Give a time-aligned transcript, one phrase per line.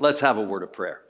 [0.00, 1.02] Let's have a word of prayer.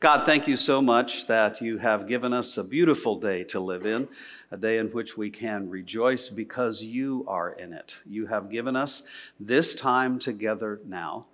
[0.00, 3.84] God, thank you so much that you have given us a beautiful day to live
[3.84, 4.08] in,
[4.50, 7.98] a day in which we can rejoice because you are in it.
[8.06, 9.02] You have given us
[9.38, 11.26] this time together now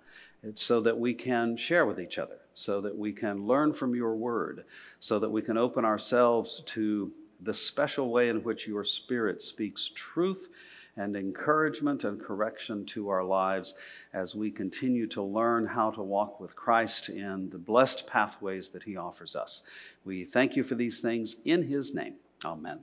[0.55, 4.15] so that we can share with each other, so that we can learn from your
[4.15, 4.65] word,
[4.99, 9.89] so that we can open ourselves to the special way in which your spirit speaks
[9.95, 10.49] truth
[10.95, 13.73] and encouragement and correction to our lives
[14.13, 18.83] as we continue to learn how to walk with Christ in the blessed pathways that
[18.83, 19.63] He offers us.
[20.05, 22.15] We thank you for these things in His name.
[22.45, 22.79] Amen.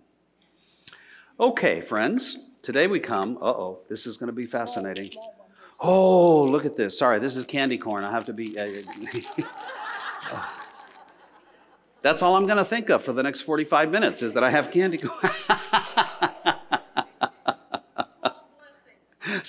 [1.38, 3.36] Okay, friends, today we come.
[3.38, 5.10] Uh oh, this is going to be fascinating.
[5.78, 6.98] Oh, look at this.
[6.98, 8.04] Sorry, this is candy corn.
[8.04, 8.58] I have to be.
[8.58, 8.66] Uh,
[12.02, 14.50] That's all I'm going to think of for the next 45 minutes is that I
[14.50, 15.32] have candy corn.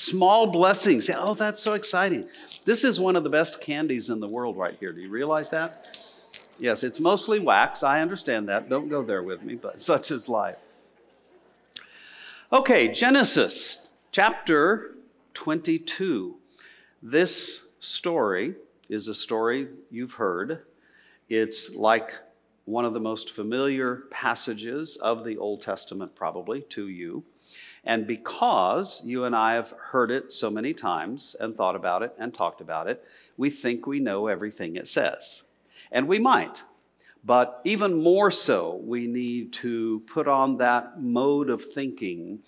[0.02, 1.12] Small blessings.
[1.16, 2.28] Oh, that's so exciting.
[2.66, 4.92] This is one of the best candies in the world right here.
[4.92, 5.96] Do you realize that?
[6.58, 7.84] Yes, it's mostly wax.
[7.84, 8.68] I understand that.
[8.68, 10.58] Don't go there with me, but such is life.
[12.52, 14.96] Okay, Genesis chapter
[15.36, 16.36] 22.
[17.04, 18.56] This story
[18.90, 20.64] is a story you've heard.
[21.30, 22.16] It's like
[22.72, 27.24] one of the most familiar passages of the Old Testament, probably to you.
[27.84, 32.14] And because you and I have heard it so many times and thought about it
[32.18, 33.04] and talked about it,
[33.36, 35.44] we think we know everything it says.
[35.92, 36.64] And we might.
[37.26, 42.40] But even more so, we need to put on that mode of thinking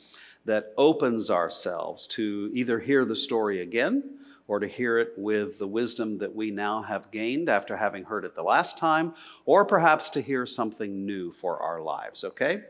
[0.46, 5.68] that opens ourselves to either hear the story again or to hear it with the
[5.68, 9.14] wisdom that we now have gained after having heard it the last time,
[9.46, 12.62] or perhaps to hear something new for our lives, okay?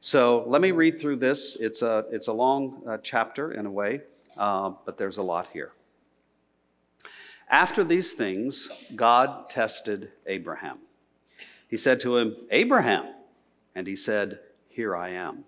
[0.00, 1.56] So let me read through this.
[1.60, 4.00] It's a, it's a long uh, chapter in a way,
[4.36, 5.72] uh, but there's a lot here.
[7.50, 10.78] After these things, God tested Abraham.
[11.66, 13.06] He said to him, Abraham.
[13.74, 15.44] And he said, Here I am.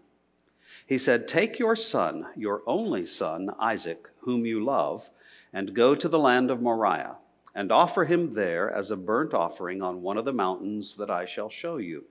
[0.86, 5.10] He said, Take your son, your only son, Isaac, whom you love,
[5.52, 7.16] and go to the land of Moriah,
[7.54, 11.24] and offer him there as a burnt offering on one of the mountains that I
[11.24, 12.04] shall show you.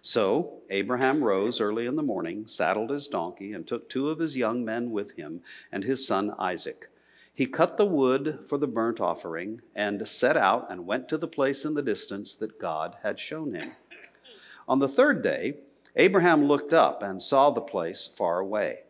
[0.00, 4.36] So Abraham rose early in the morning, saddled his donkey, and took two of his
[4.36, 6.88] young men with him and his son Isaac.
[7.34, 11.28] He cut the wood for the burnt offering and set out and went to the
[11.28, 13.72] place in the distance that God had shown him.
[14.66, 15.58] On the third day,
[15.96, 18.80] Abraham looked up and saw the place far away.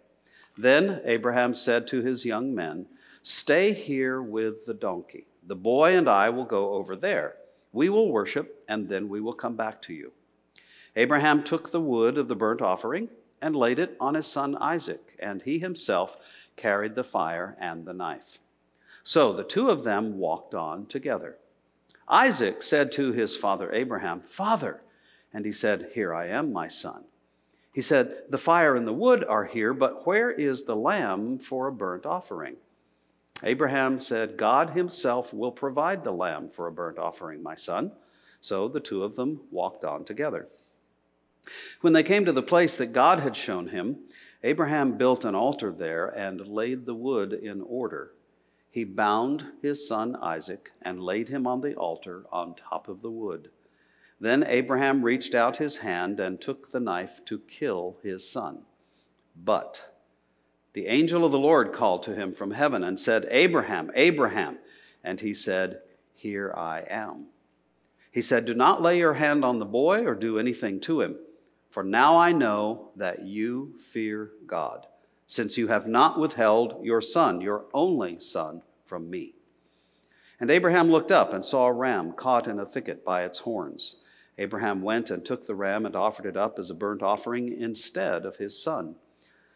[0.57, 2.87] Then Abraham said to his young men,
[3.23, 5.27] Stay here with the donkey.
[5.47, 7.37] The boy and I will go over there.
[7.73, 10.13] We will worship, and then we will come back to you.
[10.97, 13.09] Abraham took the wood of the burnt offering
[13.41, 16.17] and laid it on his son Isaac, and he himself
[16.57, 18.41] carried the fire and the knife.
[19.05, 21.39] So the two of them walked on together.
[22.09, 24.83] Isaac said to his father Abraham, Father,
[25.33, 27.05] and he said, Here I am, my son.
[27.73, 31.69] He said, The fire and the wood are here, but where is the lamb for
[31.69, 32.57] a burnt offering?
[33.43, 37.93] Abraham said, God himself will provide the lamb for a burnt offering, my son.
[38.41, 40.49] So the two of them walked on together.
[41.81, 43.99] When they came to the place that God had shown him,
[44.45, 48.13] Abraham built an altar there and laid the wood in order.
[48.71, 53.11] He bound his son Isaac and laid him on the altar on top of the
[53.11, 53.51] wood.
[54.21, 58.63] Then Abraham reached out his hand and took the knife to kill his son.
[59.37, 59.92] But
[60.73, 64.59] the angel of the Lord called to him from heaven and said, Abraham, Abraham.
[65.05, 65.81] And he said,
[66.15, 67.27] Here I am.
[68.11, 71.17] He said, Do not lay your hand on the boy or do anything to him,
[71.71, 74.87] for now I know that you fear God,
[75.27, 79.35] since you have not withheld your son, your only son, from me.
[80.39, 83.97] And Abraham looked up and saw a ram caught in a thicket by its horns.
[84.39, 88.27] Abraham went and took the ram and offered it up as a burnt offering instead
[88.27, 88.97] of his son.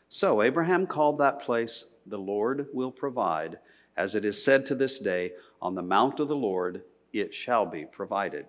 [0.08, 3.58] So Abraham called that place, The Lord will provide.
[3.96, 6.82] As it is said to this day, On the mount of the Lord
[7.12, 8.46] it shall be provided.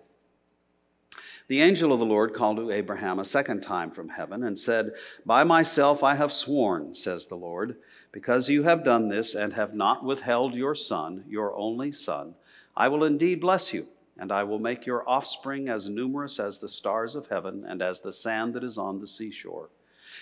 [1.48, 4.92] The angel of the Lord called to Abraham a second time from heaven and said,
[5.24, 7.76] By myself I have sworn, says the Lord,
[8.12, 12.34] because you have done this and have not withheld your son, your only son,
[12.76, 13.88] I will indeed bless you,
[14.18, 18.00] and I will make your offspring as numerous as the stars of heaven and as
[18.00, 19.70] the sand that is on the seashore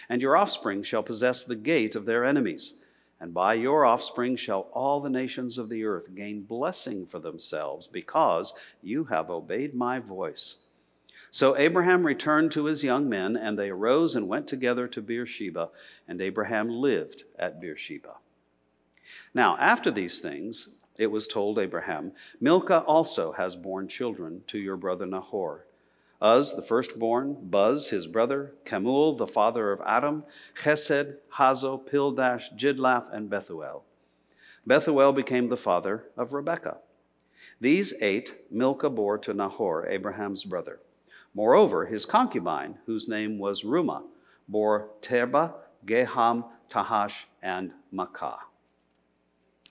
[0.09, 2.75] and your offspring shall possess the gate of their enemies.
[3.19, 7.89] And by your offspring shall all the nations of the earth gain blessing for themselves,
[7.89, 8.53] because
[8.83, 10.57] you have obeyed my voice.
[11.31, 15.71] So Abraham returned to his young men, and they arose and went together to Beersheba,
[16.07, 18.15] and Abraham lived at Beersheba.
[19.35, 20.69] Now, after these things,
[20.99, 25.67] it was told Abraham, Milcah also has borne children to your brother Nahor.
[26.23, 30.25] Uz, the firstborn, Buz, his brother, Kemuel, the father of Aram,
[30.63, 33.85] Chesed, Hazo, Pildash, Jidlaph, and Bethuel.
[34.67, 36.79] Bethuel became the father of Rebekah.
[37.61, 40.81] These eight Milcah bore to Nahor, Abraham's brother.
[41.35, 44.05] Moreover, his concubine, whose name was Reumah,
[44.49, 45.53] bore Tebah,
[45.85, 48.39] Gaham, Tahash, and Maacah.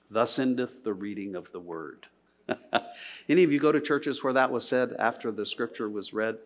[0.09, 2.07] Thus endeth the reading of the word.
[3.30, 6.38] Any of you go to churches where that was said after the scripture was read?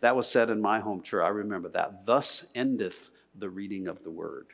[0.00, 1.22] That was said in my home church.
[1.24, 2.06] I remember that.
[2.06, 4.46] Thus endeth the reading of the word.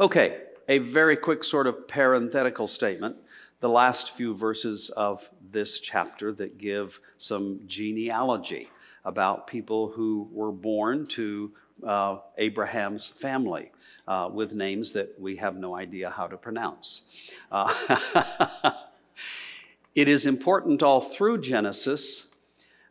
[0.00, 3.16] Okay, a very quick sort of parenthetical statement.
[3.60, 8.68] The last few verses of this chapter that give some genealogy
[9.04, 11.52] about people who were born to
[11.86, 13.70] uh, Abraham's family
[14.06, 17.02] uh, with names that we have no idea how to pronounce.
[17.50, 17.72] Uh,
[19.96, 22.26] it is important all through Genesis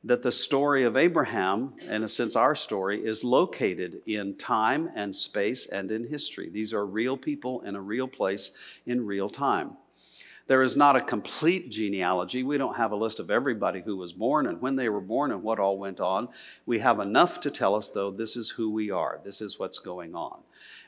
[0.03, 5.15] that the story of Abraham, in a sense, our story, is located in time and
[5.15, 6.49] space and in history.
[6.49, 8.49] These are real people in a real place
[8.87, 9.77] in real time.
[10.47, 12.43] There is not a complete genealogy.
[12.43, 15.31] We don't have a list of everybody who was born and when they were born
[15.31, 16.29] and what all went on.
[16.67, 19.79] We have enough to tell us, though, this is who we are, this is what's
[19.79, 20.41] going on.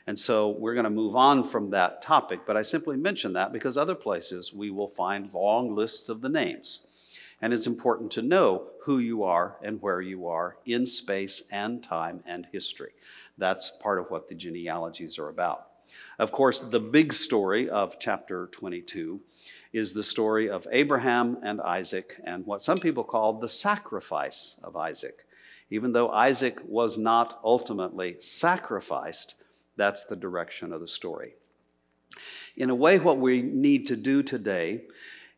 [0.06, 3.52] And so we're going to move on from that topic, but I simply mention that
[3.52, 6.86] because other places we will find long lists of the names.
[7.40, 11.82] And it's important to know who you are and where you are in space and
[11.82, 12.92] time and history.
[13.36, 15.67] That's part of what the genealogies are about.
[16.18, 19.20] Of course, the big story of chapter 22
[19.72, 24.74] is the story of Abraham and Isaac and what some people call the sacrifice of
[24.76, 25.26] Isaac.
[25.70, 29.36] Even though Isaac was not ultimately sacrificed,
[29.76, 31.34] that's the direction of the story.
[32.56, 34.86] In a way, what we need to do today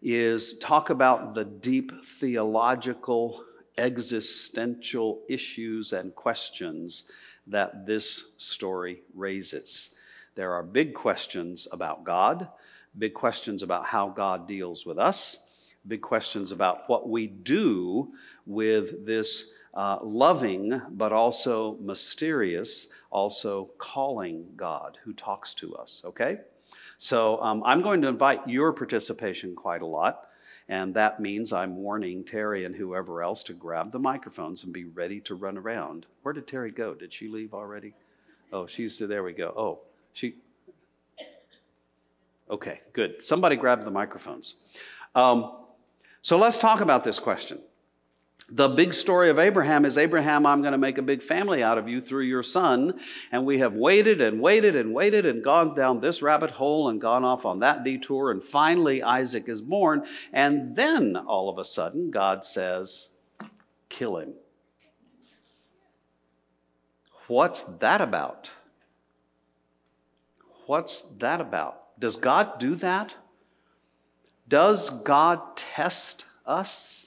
[0.00, 3.44] is talk about the deep theological,
[3.76, 7.10] existential issues and questions
[7.46, 9.90] that this story raises.
[10.40, 12.48] There are big questions about God,
[12.96, 15.36] big questions about how God deals with us,
[15.86, 18.14] big questions about what we do
[18.46, 26.38] with this uh, loving but also mysterious, also calling God who talks to us, okay?
[26.96, 30.26] So um, I'm going to invite your participation quite a lot.
[30.70, 34.86] And that means I'm warning Terry and whoever else to grab the microphones and be
[34.86, 36.06] ready to run around.
[36.22, 36.94] Where did Terry go?
[36.94, 37.92] Did she leave already?
[38.54, 39.22] Oh, she's there.
[39.22, 39.52] We go.
[39.54, 39.80] Oh,
[40.12, 40.34] she.
[42.50, 43.22] Okay, good.
[43.22, 44.56] Somebody grab the microphones.
[45.14, 45.56] Um,
[46.22, 47.60] so let's talk about this question.
[48.52, 51.78] The big story of Abraham is Abraham, I'm going to make a big family out
[51.78, 52.98] of you through your son.
[53.30, 57.00] And we have waited and waited and waited and gone down this rabbit hole and
[57.00, 58.32] gone off on that detour.
[58.32, 60.04] And finally, Isaac is born.
[60.32, 63.10] And then all of a sudden, God says,
[63.88, 64.34] kill him.
[67.28, 68.50] What's that about?
[70.70, 71.98] What's that about?
[71.98, 73.16] Does God do that?
[74.46, 77.06] Does God test us?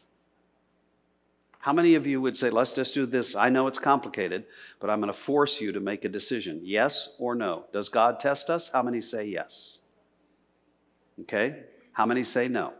[1.59, 3.35] How many of you would say, let's just do this?
[3.37, 4.43] I know it's complicated,
[4.81, 7.63] but I'm going to force you to make a decision yes or no.
[7.71, 8.67] Does God test us?
[8.67, 9.79] How many say yes?
[11.21, 11.63] Okay.
[11.93, 12.73] How many say no?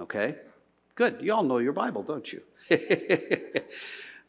[0.00, 0.36] Okay.
[0.94, 1.18] Good.
[1.20, 2.40] You all know your Bible, don't you?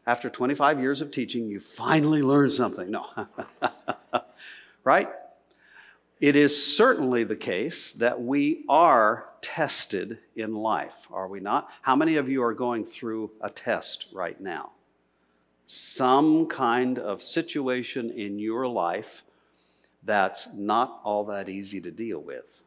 [0.05, 2.91] After 25 years of teaching, you finally learned something.
[2.91, 3.05] No.
[4.83, 5.09] right?
[6.19, 11.69] It is certainly the case that we are tested in life, are we not?
[11.81, 14.71] How many of you are going through a test right now?
[15.67, 19.23] Some kind of situation in your life
[20.03, 22.61] that's not all that easy to deal with.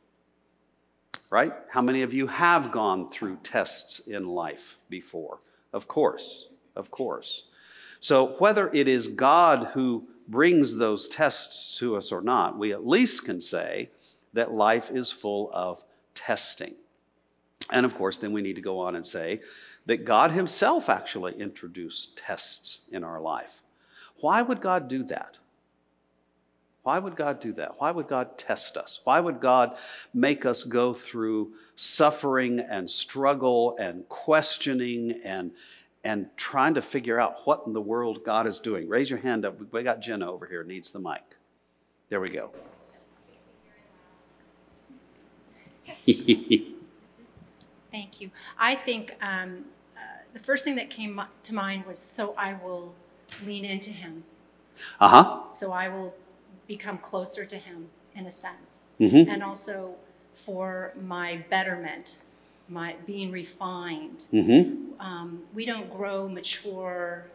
[1.31, 1.53] Right?
[1.71, 5.39] How many of you have gone through tests in life before?
[5.73, 7.45] Of course, of course.
[8.01, 12.87] So, whether it is God who brings those tests to us or not, we at
[12.87, 13.91] least can say
[14.33, 15.83] that life is full of
[16.15, 16.75] testing.
[17.71, 19.41] And of course, then we need to go on and say
[19.87, 23.61] that God Himself actually introduced tests in our life.
[24.21, 25.39] Why would God do that?
[26.83, 27.81] Why would God do that?
[27.81, 29.01] Why would God test us?
[29.03, 29.77] Why would God
[30.15, 35.51] make us go through suffering and struggle and questioning and,
[36.07, 38.89] and trying to figure out what in the world God is doing.
[38.89, 39.59] Raise your hand up.
[39.73, 41.25] We got Jenna over here, needs the mic.
[42.11, 42.53] There we go.
[47.91, 48.31] Thank you.
[48.57, 49.65] I think um,
[49.97, 50.01] uh,
[50.33, 52.95] the first thing that came to mind was so I will
[53.45, 54.23] lean into him.
[55.01, 55.51] Uh huh.
[55.51, 56.15] So I will
[56.69, 58.87] become closer to him in a sense.
[59.01, 59.29] Mm-hmm.
[59.29, 59.97] And also
[60.35, 62.19] for my betterment,
[62.69, 64.25] my being refined.
[64.33, 65.01] Mm-hmm.
[65.01, 67.27] Um, we don't grow, mature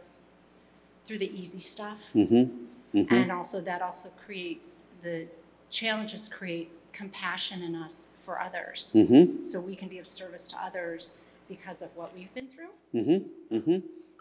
[1.06, 2.10] through the easy stuff.
[2.14, 2.98] Mm-hmm.
[2.98, 3.14] Mm-hmm.
[3.14, 5.26] And also, that also creates the
[5.70, 8.90] challenges create compassion in us for others.
[8.94, 9.44] Mm-hmm.
[9.44, 12.68] So we can be of service to others because of what we've been through.
[12.94, 13.56] Mm-hmm.
[13.56, 13.78] Mm-hmm.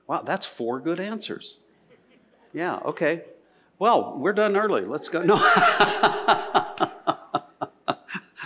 [0.08, 1.58] Wow, that's four good answers.
[2.54, 3.24] Yeah, okay.
[3.80, 4.86] Well, we're done early.
[4.86, 5.22] Let's go.
[5.24, 5.36] No.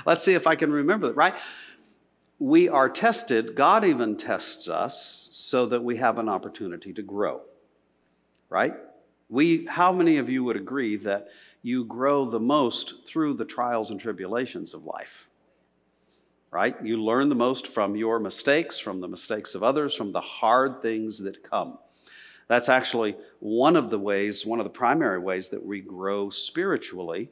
[0.06, 1.34] Let's see if I can remember it, right?
[2.40, 7.42] We are tested, God even tests us so that we have an opportunity to grow.
[8.50, 8.74] Right?
[9.30, 11.30] We how many of you would agree that
[11.62, 15.28] you grow the most through the trials and tribulations of life?
[16.56, 16.82] right?
[16.82, 20.82] You learn the most from your mistakes, from the mistakes of others, from the hard
[20.82, 21.78] things that come.
[22.48, 27.30] That's actually one of the ways, one of the primary ways that we grow spiritually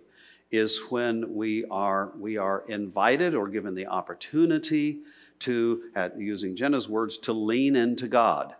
[0.54, 5.00] is when we are we are invited or given the opportunity
[5.40, 5.82] to
[6.16, 8.54] using Jenna's words to lean into God.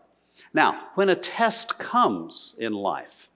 [0.56, 3.30] Now, when a test comes in life,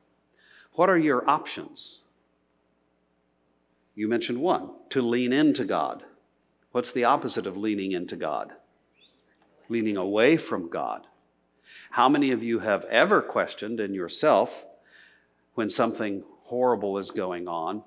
[0.73, 2.01] what are your options?
[3.93, 6.03] You mentioned one, to lean into God.
[6.71, 8.53] What's the opposite of leaning into God?
[9.69, 11.05] Leaning away from God.
[11.91, 14.65] How many of you have ever questioned in yourself
[15.53, 17.83] when something horrible is going on?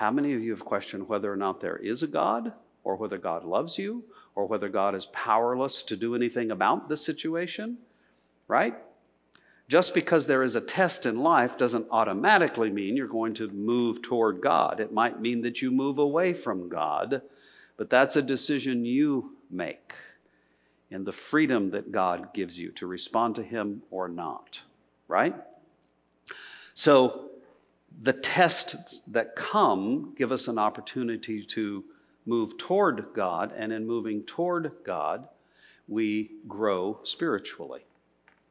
[0.00, 2.52] How many of you have questioned whether or not there is a God,
[2.82, 4.02] or whether God loves you,
[4.34, 7.78] or whether God is powerless to do anything about the situation?
[8.48, 8.74] Right?
[9.68, 14.02] Just because there is a test in life doesn't automatically mean you're going to move
[14.02, 14.80] toward God.
[14.80, 17.22] It might mean that you move away from God
[17.80, 19.94] but that's a decision you make
[20.90, 24.60] in the freedom that God gives you to respond to Him or not,
[25.08, 25.34] right?
[26.74, 27.29] So
[28.02, 31.84] the tests that come give us an opportunity to
[32.26, 35.28] move toward God, and in moving toward God,
[35.88, 37.84] we grow spiritually.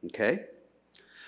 [0.06, 0.44] Okay?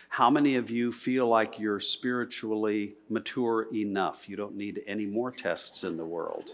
[0.08, 4.28] How many of you feel like you're spiritually mature enough?
[4.28, 6.50] You don't need any more tests in the world.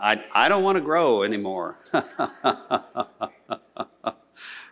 [0.00, 1.78] I, I don't want to grow anymore.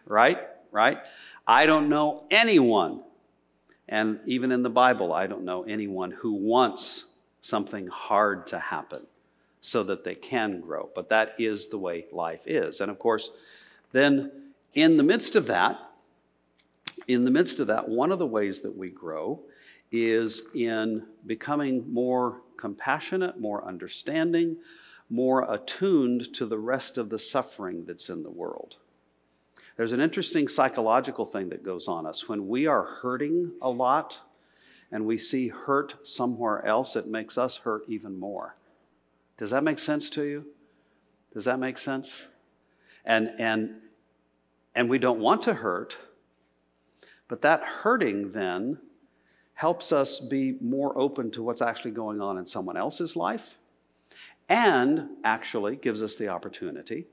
[0.07, 0.39] right?
[0.71, 0.99] Right?
[1.47, 3.03] I don't know anyone,
[3.89, 7.07] and even in the Bible, I don't know anyone who wants
[7.41, 9.07] something hard to happen
[9.61, 10.91] so that they can grow.
[10.95, 12.81] But that is the way life is.
[12.81, 13.31] And of course,
[13.93, 14.31] then
[14.75, 15.79] in the midst of that,
[17.09, 19.41] in the midst of that, one of the ways that we grow
[19.91, 24.57] is in becoming more compassionate, more understanding,
[25.11, 28.77] more attuned to the rest of the suffering that's in the world.
[29.77, 32.29] There's an interesting psychological thing that goes on us.
[32.29, 34.19] When we are hurting a lot
[34.91, 38.57] and we see hurt somewhere else, it makes us hurt even more.
[39.39, 40.45] Does that make sense to you?
[41.33, 42.27] Does that make sense?
[43.05, 43.77] And, and,
[44.75, 45.97] and we don't want to hurt,
[47.29, 48.79] but that hurting then
[49.55, 53.57] helps us be more open to what's actually going on in someone else's life
[54.49, 57.07] and actually gives us the opportunity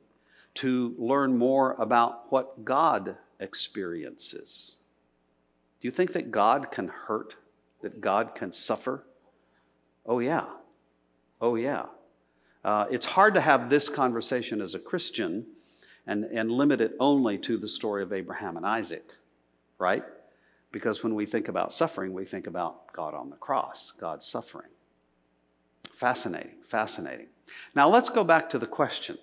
[0.56, 4.78] to learn more about what God experiences.
[5.82, 7.36] Do you think that God can hurt?
[7.82, 9.06] That God can suffer?
[10.06, 10.46] Oh, yeah.
[11.40, 11.86] Oh, yeah.
[12.66, 15.46] Uh, it's hard to have this conversation as a Christian
[16.08, 19.14] and, and limit it only to the story of Abraham and Isaac,
[19.78, 20.04] right?
[20.72, 24.70] Because when we think about suffering, we think about God on the cross, God's suffering.
[25.94, 27.28] Fascinating, fascinating.
[27.76, 29.18] Now let's go back to the question.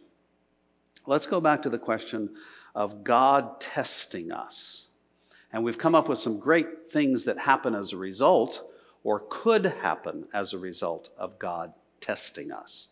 [1.07, 2.31] Let's go back to the question
[2.75, 4.87] of God testing us.
[5.53, 8.63] And we've come up with some great things that happen as a result
[9.05, 12.89] or could happen as a result of God testing us,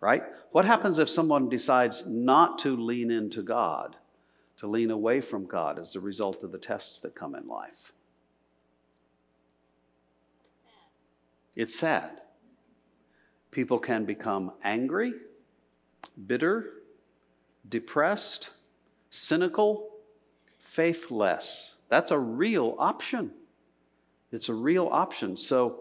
[0.00, 0.24] right?
[0.50, 3.96] What happens if someone decides not to lean into God,
[4.58, 7.92] to lean away from God as a result of the tests that come in life?
[11.54, 12.22] It's sad
[13.52, 15.12] people can become angry,
[16.26, 16.81] bitter,
[17.68, 18.50] depressed,
[19.10, 19.90] cynical,
[20.60, 21.74] faithless.
[21.88, 23.30] That's a real option.
[24.32, 25.36] It's a real option.
[25.36, 25.80] So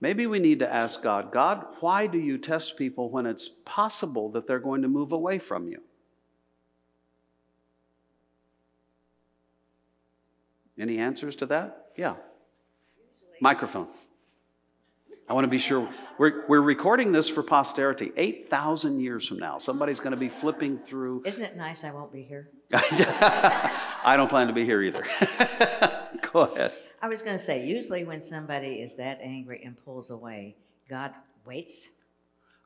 [0.00, 4.30] maybe we need to ask God God, why do you test people when it's possible
[4.30, 5.82] that they're going to move away from you?
[10.78, 11.88] Any answers to that?
[11.96, 12.14] Yeah.
[13.40, 13.88] Microphone.
[15.30, 18.10] I want to be sure we're, we're recording this for posterity.
[18.16, 21.22] 8,000 years from now, somebody's going to be flipping through.
[21.24, 22.50] Isn't it nice I won't be here?
[22.72, 25.04] I don't plan to be here either.
[26.32, 26.72] Go ahead.
[27.00, 30.56] I was going to say, usually when somebody is that angry and pulls away,
[30.88, 31.12] God
[31.46, 31.90] waits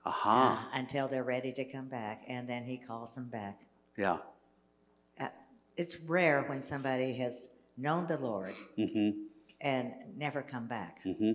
[0.07, 0.71] Aha.
[0.73, 3.61] uh, until they're ready to come back, and then He calls them back.
[3.99, 4.17] Yeah.
[5.21, 5.29] Uh,
[5.77, 9.19] It's rare when somebody has known the Lord Mm-hmm.
[9.61, 11.01] and never come back.
[11.05, 11.33] Mm-hmm.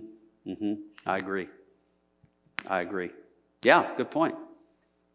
[0.50, 0.74] Mm-hmm.
[1.06, 1.48] I agree.
[2.68, 3.10] I agree.
[3.62, 4.34] Yeah, good point.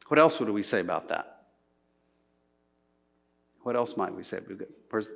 [0.08, 1.44] What else would we say about that?
[3.64, 4.40] What else might we say?
[4.90, 5.10] Where's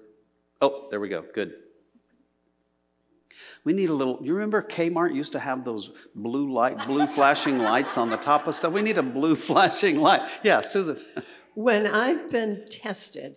[0.61, 1.23] Oh, there we go.
[1.33, 1.53] Good.
[3.63, 4.19] We need a little.
[4.21, 8.47] You remember Kmart used to have those blue light, blue flashing lights on the top
[8.47, 8.73] of stuff.
[8.73, 10.29] We need a blue flashing light.
[10.43, 10.99] Yeah, Susan.
[11.55, 13.35] When I've been tested,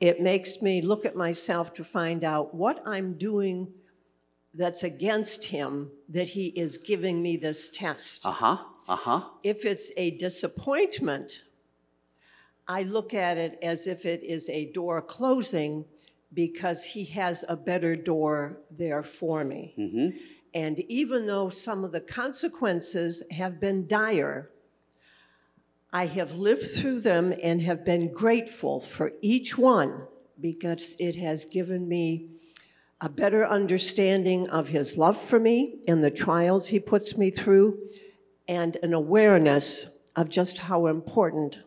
[0.00, 3.72] it makes me look at myself to find out what I'm doing
[4.58, 8.26] that's against him that he is giving me this test.
[8.26, 8.58] Uh huh.
[8.88, 9.22] Uh huh.
[9.44, 11.42] If it's a disappointment,
[12.66, 15.84] I look at it as if it is a door closing
[16.34, 19.74] because he has a better door there for me.
[19.78, 20.18] Mm-hmm.
[20.54, 24.50] And even though some of the consequences have been dire,
[25.92, 30.02] I have lived through them and have been grateful for each one
[30.40, 32.28] because it has given me
[33.00, 37.78] a better understanding of his love for me and the trials he puts me through,
[38.48, 41.60] and an awareness of just how important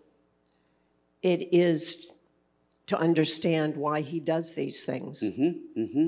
[1.21, 2.07] it is
[2.87, 5.21] to understand why he does these things.
[5.23, 5.81] Mm-hmm.
[5.81, 6.07] Mm-hmm.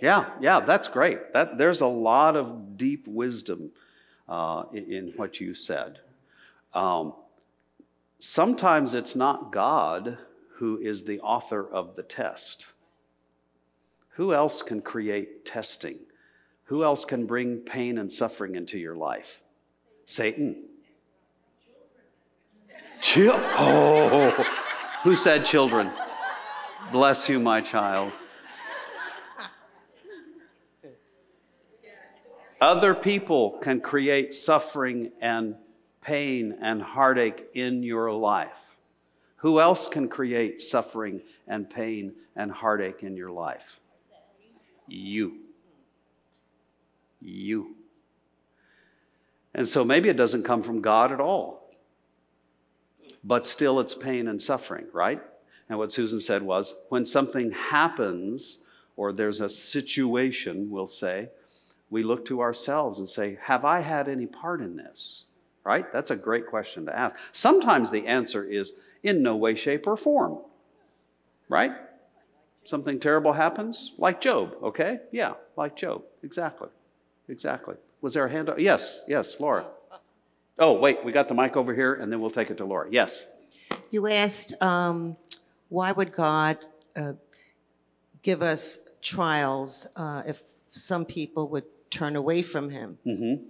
[0.00, 1.32] Yeah, yeah, that's great.
[1.32, 3.70] That there's a lot of deep wisdom
[4.28, 6.00] uh, in, what you said.
[6.74, 7.14] Um,
[8.18, 10.18] sometimes it's not God
[10.54, 12.66] who is the author of the test.
[14.16, 15.98] Who else can create testing?
[16.64, 19.42] Who else can bring pain and suffering into your life?
[20.06, 20.64] Satan.
[23.02, 24.30] Chil- oh,
[25.02, 25.92] who said children?
[26.92, 28.10] Bless you, my child.
[32.58, 35.56] Other people can create suffering and
[36.00, 38.48] pain and heartache in your life.
[39.36, 43.78] Who else can create suffering and pain and heartache in your life?
[44.88, 45.38] You.
[47.20, 47.74] You.
[49.54, 51.70] And so maybe it doesn't come from God at all,
[53.24, 55.20] but still it's pain and suffering, right?
[55.68, 58.58] And what Susan said was when something happens
[58.96, 61.30] or there's a situation, we'll say,
[61.90, 65.24] we look to ourselves and say, Have I had any part in this?
[65.64, 65.90] Right?
[65.92, 67.16] That's a great question to ask.
[67.32, 68.72] Sometimes the answer is
[69.02, 70.38] in no way, shape, or form.
[71.48, 71.72] Right?
[72.66, 74.98] Something terrible happens, like Job, okay?
[75.12, 76.02] Yeah, like Job.
[76.24, 76.68] Exactly.
[77.28, 77.76] Exactly.
[78.00, 78.50] Was there a hand?
[78.58, 79.66] Yes, yes, Laura.
[80.58, 82.88] Oh, wait, we got the mic over here, and then we'll take it to Laura.
[82.90, 83.24] Yes.
[83.92, 85.16] You asked, um,
[85.68, 86.58] why would God
[86.96, 87.12] uh,
[88.22, 92.98] give us trials uh, if some people would turn away from Him?
[93.06, 93.44] Mm-hmm.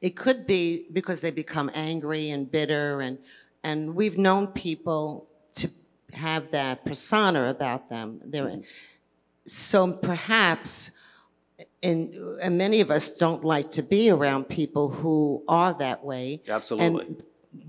[0.00, 3.18] It could be because they become angry and bitter, and
[3.62, 5.68] and we've known people to
[6.14, 8.20] have that persona about them.
[8.24, 8.60] They're,
[9.46, 10.90] so perhaps,
[11.82, 16.42] and, and many of us don't like to be around people who are that way.
[16.48, 17.06] Absolutely.
[17.06, 17.22] And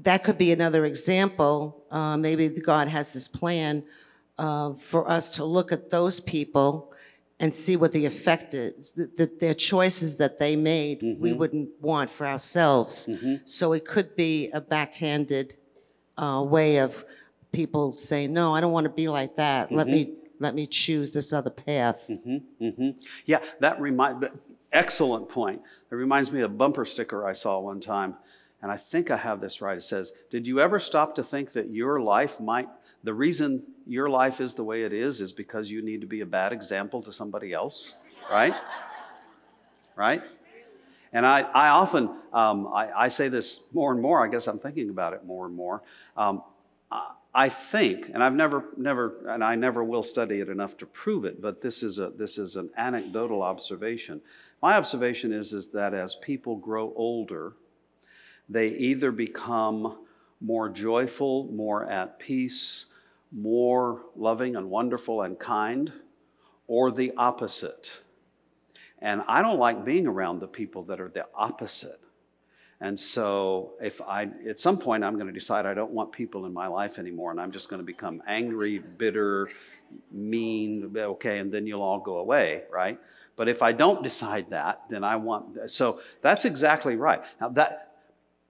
[0.04, 1.84] that could be another example.
[1.90, 3.84] Uh, maybe God has this plan
[4.38, 6.94] uh, for us to look at those people
[7.40, 11.70] and see what the effect is, the, the, their choices that they made, we wouldn't
[11.82, 13.10] want for ourselves.
[13.46, 15.56] So it could be a backhanded
[16.20, 17.04] uh, way of
[17.52, 19.72] people saying, "No, I don't want to be like that.
[19.72, 22.10] Let me let me choose this other path."
[22.60, 22.90] hmm
[23.26, 24.30] Yeah, that remind.
[24.72, 25.62] Excellent point.
[25.92, 28.16] It reminds me of a bumper sticker I saw one time,
[28.62, 29.78] and I think I have this right.
[29.78, 32.70] It says, "Did you ever stop to think that your life might?
[33.04, 36.22] The reason your life is the way it is is because you need to be
[36.22, 37.96] a bad example to somebody else,
[38.32, 38.54] right?
[39.96, 40.22] right?
[41.14, 44.24] And I, I often, um, I, I say this more and more.
[44.26, 45.82] I guess I'm thinking about it more and more.
[46.16, 46.44] Um,
[46.90, 50.86] I- I think, and I've never, never, and I never will study it enough to
[50.86, 54.22] prove it, but this is a, this is an anecdotal observation.
[54.62, 57.54] My observation is, is that as people grow older,
[58.50, 60.00] they either become
[60.42, 62.88] more joyful, more at peace,
[63.32, 65.94] more loving and wonderful and kind,
[66.68, 67.92] or the opposite.
[69.00, 72.02] And I don't like being around the people that are the opposite.
[72.82, 76.48] And so, if I, at some point, I'm going to decide I don't want people
[76.48, 79.50] in my life anymore, and I'm just going to become angry, bitter,
[80.12, 83.00] mean, okay, and then you'll all go away, right?
[83.36, 87.22] But if I don't decide that, then I want, so that's exactly right.
[87.40, 87.92] Now, that,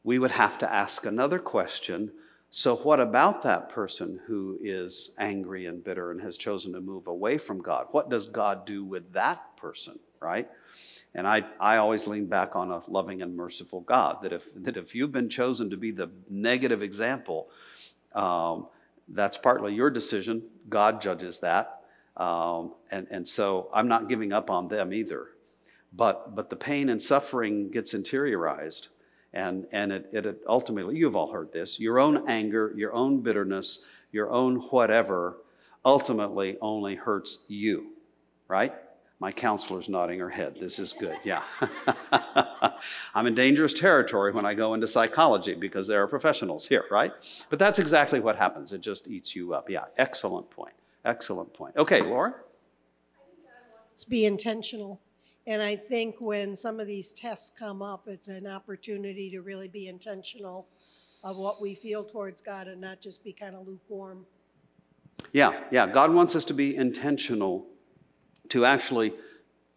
[0.04, 2.12] we would have to ask another question.
[2.52, 7.08] So, what about that person who is angry and bitter and has chosen to move
[7.08, 7.88] away from God?
[7.91, 10.50] What does God do with that person, right?
[11.13, 14.19] And I, I always lean back on a loving and merciful God.
[14.24, 17.50] That if, that if you've been chosen to be the negative example,
[18.15, 18.67] um,
[19.10, 20.43] that's partly your decision.
[20.69, 21.82] God judges that.
[22.15, 25.28] Um, and, and so I'm not giving up on them either.
[25.93, 28.88] But, but the pain and suffering gets interiorized.
[29.34, 33.80] And, and it, it ultimately, you've all heard this your own anger, your own bitterness,
[34.12, 35.38] your own whatever
[35.84, 37.91] ultimately only hurts you,
[38.47, 38.74] right?
[39.22, 40.56] My counselor's nodding her head.
[40.60, 41.16] This is good.
[41.24, 41.44] Yeah.
[43.14, 47.12] I'm in dangerous territory when I go into psychology because there are professionals here, right?
[47.52, 48.74] But that's exactly what happens.
[48.74, 49.70] It just eats you up.
[49.70, 50.74] Yeah, excellent point.
[51.06, 51.76] Excellent point.
[51.78, 52.34] Okay, Laura?
[53.92, 55.00] Let's be intentional.
[55.46, 59.68] And I think when some of these tests come up, it's an opportunity to really
[59.68, 60.66] be intentional
[61.24, 64.26] of what we feel towards God and not just be kind of lukewarm.
[65.32, 65.86] Yeah, yeah.
[65.86, 67.68] God wants us to be intentional
[68.52, 69.14] to actually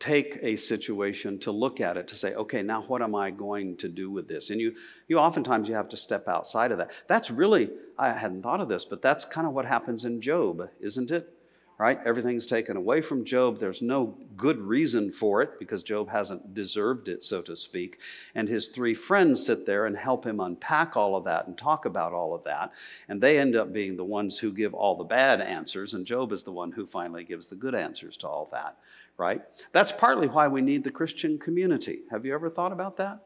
[0.01, 3.77] take a situation to look at it to say okay now what am i going
[3.77, 4.51] to do with this?
[4.51, 4.75] And you
[5.09, 6.91] you oftentimes you have to step outside of that.
[7.09, 10.69] That's really i hadn't thought of this but that's kind of what happens in Job
[10.81, 11.34] isn't it
[11.79, 16.55] right everything's taken away from Job there's no good reason for it because Job hasn't
[16.55, 17.99] deserved it so to speak
[18.35, 21.85] and his three friends sit there and help him unpack all of that and talk
[21.85, 22.73] about all of that
[23.09, 26.33] and they end up being the ones who give all the bad answers and Job
[26.33, 28.77] is the one who finally gives the good answers to all that
[29.17, 29.43] right?
[29.73, 32.01] That's partly why we need the Christian community.
[32.11, 33.21] Have you ever thought about that?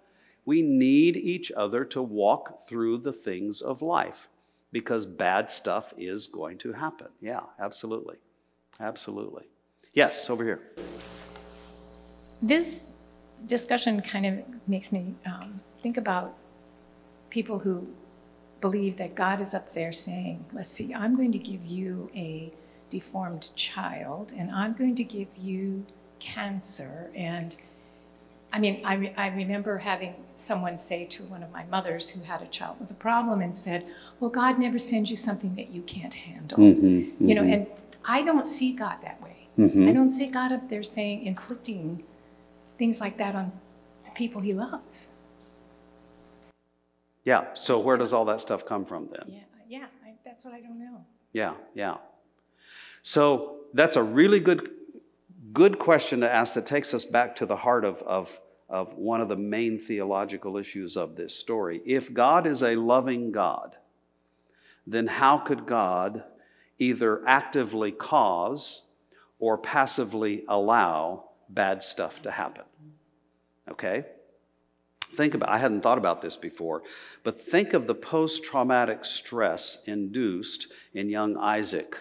[0.44, 4.28] We need each other to walk through the things of life
[4.72, 7.08] because bad stuff is going to happen.
[7.20, 8.16] Yeah, absolutely.
[8.80, 9.44] Absolutely.
[9.94, 10.60] Yes, over here.
[12.42, 12.94] This
[13.46, 16.34] discussion kind of makes me um, think about
[17.30, 17.86] people who
[18.60, 22.52] believe that God is up there saying, Let's see, I'm going to give you a
[22.90, 25.84] deformed child, and I'm going to give you
[26.20, 27.10] cancer.
[27.14, 27.56] And
[28.52, 32.20] I mean, I, re- I remember having someone say to one of my mothers who
[32.22, 35.70] had a child with a problem and said, Well, God never sends you something that
[35.70, 36.58] you can't handle.
[36.58, 37.66] Mm-hmm, You know, and
[38.08, 39.48] I don't see God that way.
[39.58, 39.86] mm-hmm.
[39.86, 42.02] I don't see God up there saying, inflicting
[42.78, 43.52] things like that on
[44.04, 45.12] the people he loves.
[47.24, 49.24] Yeah, so where does all that stuff come from then?
[49.26, 51.04] Yeah, yeah, I, that's what I don't know.
[51.34, 51.98] Yeah, yeah.
[53.02, 54.70] So that's a really good,
[55.52, 58.40] good question to ask that takes us back to the heart of, of,
[58.70, 61.82] of one of the main theological issues of this story.
[61.84, 63.76] If God is a loving God,
[64.86, 66.24] then how could God
[66.78, 68.82] either actively cause
[69.38, 72.64] or passively allow bad stuff to happen?
[73.70, 74.04] Okay?
[75.14, 76.82] Think about I hadn't thought about this before,
[77.24, 81.96] but think of the post-traumatic stress induced in young Isaac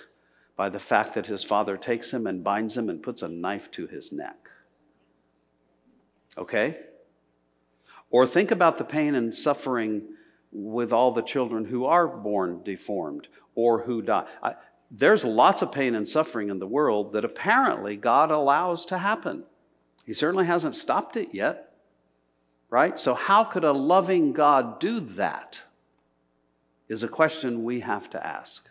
[0.56, 3.72] by the fact that his father takes him and binds him and puts a knife
[3.72, 4.50] to his neck.
[6.38, 6.80] Okay?
[8.10, 10.02] Or think about the pain and suffering
[10.52, 14.26] with all the children who are born deformed or who die.
[14.42, 14.56] I,
[14.90, 19.44] there's lots of pain and suffering in the world that apparently God allows to happen.
[20.06, 21.74] He certainly hasn't stopped it yet,
[22.70, 22.98] right?
[22.98, 25.62] So, how could a loving God do that?
[26.88, 28.70] Is a question we have to ask.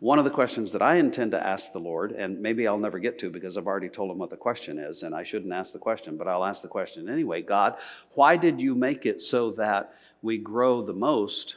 [0.00, 2.98] One of the questions that I intend to ask the Lord, and maybe I'll never
[2.98, 5.72] get to because I've already told him what the question is, and I shouldn't ask
[5.72, 7.76] the question, but I'll ask the question anyway God,
[8.14, 11.56] why did you make it so that we grow the most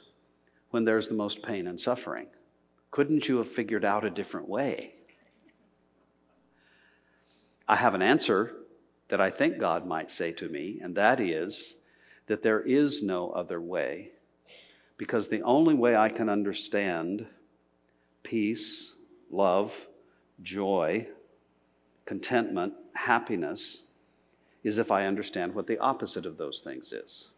[0.72, 2.28] when there's the most pain and suffering?
[2.92, 4.94] Couldn't you have figured out a different way?
[7.68, 8.58] I have an answer
[9.08, 11.76] that I think God might say to me, and that is
[12.28, 14.12] that there is no other way,
[14.98, 17.26] because the only way I can understand
[18.24, 18.92] peace,
[19.30, 19.88] love,
[20.42, 21.08] joy,
[22.06, 23.84] contentment, happiness
[24.64, 27.30] is if I understand what the opposite of those things is.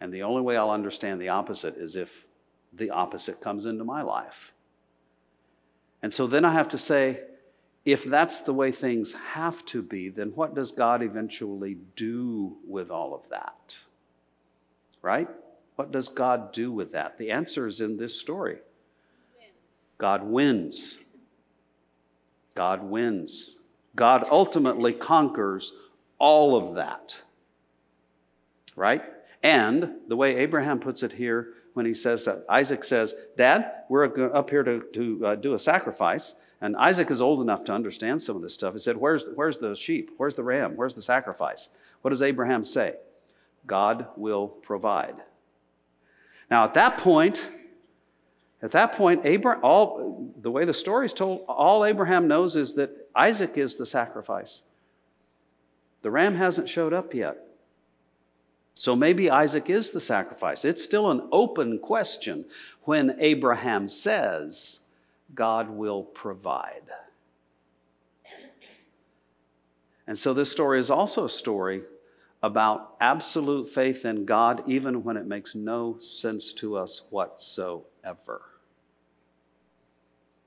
[0.00, 2.26] And the only way I'll understand the opposite is if
[2.72, 4.52] the opposite comes into my life.
[6.02, 7.20] And so then I have to say,
[7.84, 12.90] if that's the way things have to be, then what does God eventually do with
[12.90, 13.76] all of that?
[15.02, 15.28] Right?
[15.76, 17.16] What does God do with that?
[17.16, 18.58] The answer is in this story.
[19.96, 20.98] God wins.
[22.54, 23.56] God wins.
[23.96, 25.72] God ultimately conquers
[26.18, 27.16] all of that.
[28.76, 29.02] Right?
[29.42, 34.32] And the way Abraham puts it here, when he says to Isaac says, Dad, we're
[34.34, 36.34] up here to, to uh, do a sacrifice.
[36.60, 38.74] And Isaac is old enough to understand some of this stuff.
[38.74, 40.10] He said, where's, where's the sheep?
[40.18, 40.76] Where's the ram?
[40.76, 41.68] Where's the sacrifice?
[42.02, 42.96] What does Abraham say?
[43.66, 45.16] God will provide.
[46.50, 47.46] Now, at that point,
[48.62, 52.74] at that point, Abraham, all, the way the story is told, all Abraham knows is
[52.74, 54.60] that Isaac is the sacrifice.
[56.02, 57.38] The ram hasn't showed up yet.
[58.80, 60.64] So maybe Isaac is the sacrifice.
[60.64, 62.46] It's still an open question
[62.84, 64.78] when Abraham says,
[65.34, 66.84] God will provide.
[70.06, 71.82] And so this story is also a story
[72.42, 78.40] about absolute faith in God, even when it makes no sense to us whatsoever.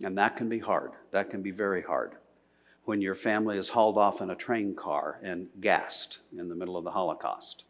[0.03, 0.93] And that can be hard.
[1.11, 2.13] That can be very hard
[2.85, 6.77] when your family is hauled off in a train car and gassed in the middle
[6.77, 7.65] of the Holocaust.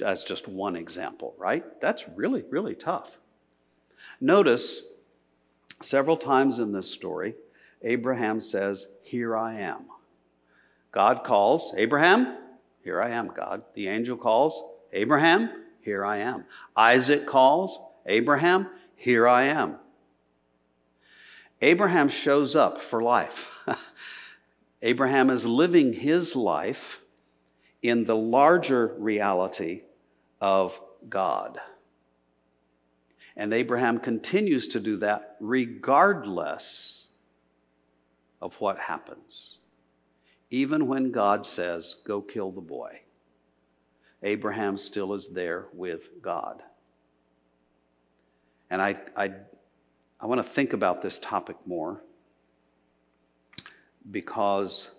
[0.00, 1.64] That's just one example, right?
[1.80, 3.18] That's really, really tough.
[4.20, 4.82] Notice
[5.82, 7.34] several times in this story,
[7.82, 9.84] Abraham says, Here I am.
[10.92, 12.36] God calls, Abraham,
[12.82, 13.62] here I am, God.
[13.74, 15.50] The angel calls, Abraham,
[15.82, 16.44] here I am.
[16.76, 19.76] Isaac calls, Abraham, here I am.
[21.62, 23.50] Abraham shows up for life.
[24.82, 27.00] Abraham is living his life
[27.82, 29.82] in the larger reality
[30.40, 31.58] of God.
[33.36, 37.06] And Abraham continues to do that regardless
[38.42, 39.58] of what happens.
[40.50, 43.00] Even when God says, Go kill the boy,
[44.22, 46.62] Abraham still is there with God.
[48.68, 49.32] And I, I,
[50.20, 52.02] I want to think about this topic more
[54.10, 54.94] because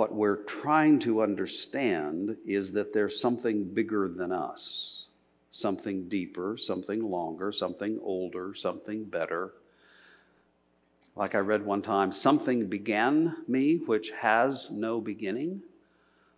[0.00, 5.04] what we're trying to understand is that there's something bigger than us,
[5.50, 9.52] something deeper, something longer, something older, something better.
[11.14, 15.60] Like I read one time, something began me which has no beginning,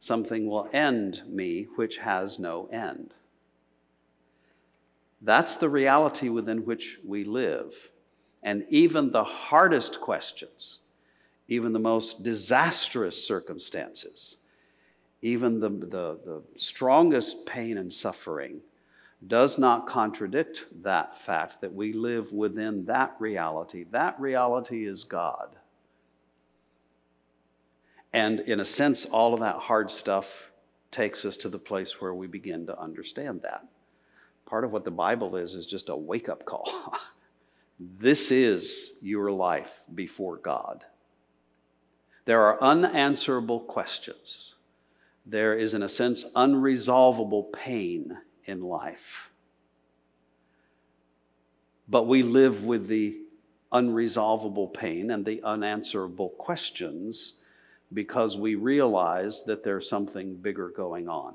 [0.01, 3.15] something will end me which has no end.
[5.21, 7.91] That's the reality within which we live.
[8.43, 10.81] And even the hardest questions,
[11.53, 14.37] even the most disastrous circumstances,
[15.21, 18.61] even the, the, the strongest pain and suffering,
[19.27, 23.85] does not contradict that fact that we live within that reality.
[23.91, 25.55] That reality is God.
[28.15, 30.51] And in a sense, all of that hard stuff
[30.91, 33.67] takes us to the place where we begin to understand that.
[34.47, 36.97] Part of what the Bible is, is just a wake up call.
[37.79, 40.85] this is your life before God.
[42.25, 44.55] There are unanswerable questions.
[45.27, 49.31] There is, in a sense, unresolvable pain in life.
[51.89, 53.19] But we live with the
[53.73, 57.35] unresolvable pain and the unanswerable questions
[57.93, 61.35] because we realize that there's something bigger going on.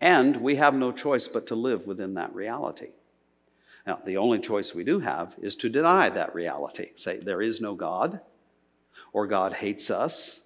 [0.00, 2.90] And we have no choice but to live within that reality.
[3.86, 6.90] Now, the only choice we do have is to deny that reality.
[6.96, 8.20] Say, there is no God,
[9.12, 10.40] or God hates us,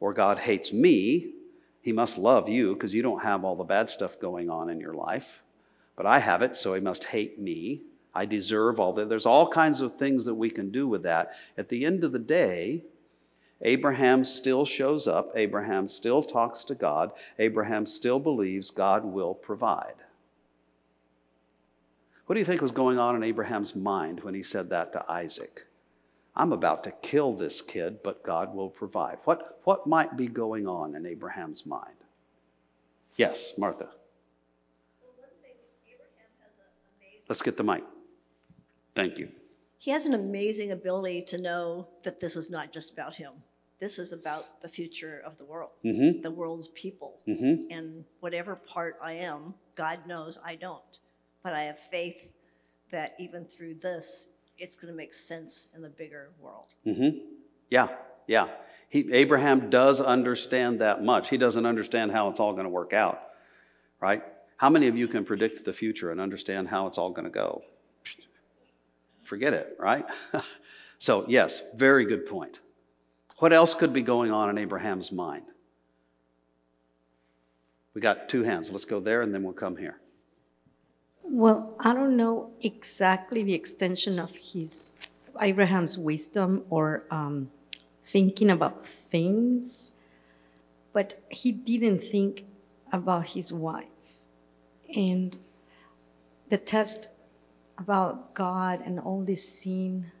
[0.00, 1.32] or God hates me.
[1.80, 4.80] He must love you because you don't have all the bad stuff going on in
[4.80, 5.42] your life.
[5.96, 7.82] But I have it, so he must hate me.
[8.14, 9.08] I deserve all that.
[9.08, 11.32] There's all kinds of things that we can do with that.
[11.56, 12.82] At the end of the day,
[13.62, 15.32] Abraham still shows up.
[15.34, 17.12] Abraham still talks to God.
[17.38, 19.94] Abraham still believes God will provide.
[22.26, 25.10] What do you think was going on in Abraham's mind when he said that to
[25.10, 25.66] Isaac?
[26.36, 29.18] I'm about to kill this kid, but God will provide.
[29.24, 31.96] What, what might be going on in Abraham's mind?
[33.16, 33.88] Yes, Martha.
[37.28, 37.82] Let's get the mic.
[38.94, 39.28] Thank you.
[39.78, 43.32] He has an amazing ability to know that this is not just about him.
[43.78, 46.22] This is about the future of the world, Mm-hmm.
[46.22, 47.20] the world's people.
[47.26, 47.70] Mm-hmm.
[47.70, 51.00] And whatever part I am, God knows I don't.
[51.42, 52.28] But I have faith
[52.90, 56.74] that even through this, it's going to make sense in the bigger world.
[56.86, 57.18] Mm-hmm.
[57.68, 57.88] Yeah,
[58.26, 58.48] yeah.
[58.88, 61.28] He, Abraham does understand that much.
[61.28, 63.20] He doesn't understand how it's all going to work out,
[64.00, 64.22] right?
[64.56, 67.30] How many of you can predict the future and understand how it's all going to
[67.30, 67.62] go?
[69.24, 70.06] Forget it, right?
[70.98, 72.60] so, yes, very good point.
[73.38, 75.44] What else could be going on in Abraham's mind?
[77.92, 78.70] We got two hands.
[78.70, 79.98] Let's go there and then we'll come here.
[81.28, 84.96] Well, I don't know exactly the extension of his
[85.40, 87.50] Abraham's wisdom or um,
[88.04, 89.92] thinking about things,
[90.92, 92.44] but he didn't think
[92.92, 93.86] about his wife.
[94.94, 95.36] And
[96.48, 97.08] the test
[97.76, 100.12] about God and all this scene,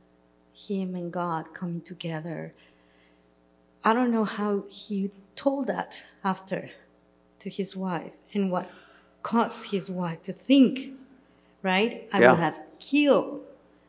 [0.52, 2.52] him and God coming together,
[3.84, 6.68] I don't know how he told that after
[7.38, 8.68] to his wife and what
[9.26, 10.74] caused his wife to think,
[11.62, 12.08] right?
[12.12, 12.30] I Yeah.
[12.30, 13.40] would have killed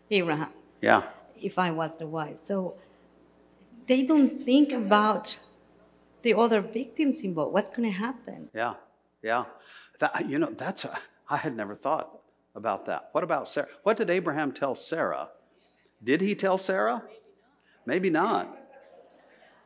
[0.10, 1.04] Abraham Yeah,
[1.50, 2.38] if I was the wife.
[2.44, 2.76] So
[3.90, 5.38] they don't think about
[6.24, 7.54] the other victims involved.
[7.54, 8.50] What's going to happen?
[8.54, 8.74] Yeah,
[9.22, 9.46] yeah.
[10.00, 10.98] That, you know, that's, a,
[11.30, 12.08] I had never thought
[12.56, 13.10] about that.
[13.12, 13.68] What about Sarah?
[13.84, 15.30] What did Abraham tell Sarah?
[16.04, 17.04] Did he tell Sarah?
[17.86, 18.46] Maybe not.